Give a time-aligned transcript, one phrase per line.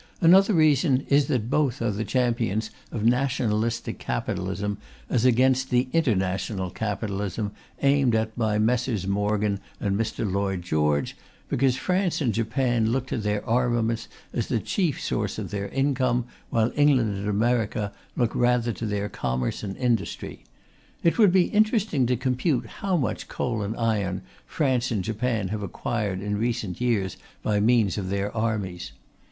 [0.19, 4.79] Another reason is that both are the champions of nationalistic capitalism,
[5.11, 7.51] as against the international capitalism
[7.83, 9.05] aimed at by Messrs.
[9.07, 10.25] Morgan and Mr.
[10.25, 11.15] Lloyd George,
[11.49, 16.25] because France and Japan look to their armaments as the chief source of their income,
[16.49, 20.43] while England and America look rather to their commerce and industry.
[21.03, 25.61] It would be interesting to compute how much coal and iron France and Japan have
[25.61, 28.93] acquired in recent years by means of their armies.